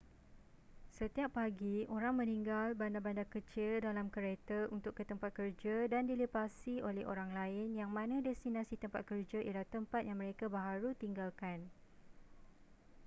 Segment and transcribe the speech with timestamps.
[0.99, 7.03] setiap pagi orang meninggal bandar-bandar kecil dalam kereta untuk ke tempat kerja dan dilepasi oleh
[7.11, 11.59] orang lain yang mana destinasi tempat kerja ialah tempat yang mereka baharu tinggalkan